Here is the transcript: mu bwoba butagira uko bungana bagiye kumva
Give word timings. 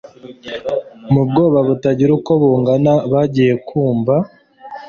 mu 1.11 1.21
bwoba 1.29 1.59
butagira 1.67 2.11
uko 2.17 2.31
bungana 2.41 2.93
bagiye 3.11 3.53
kumva 3.67 4.15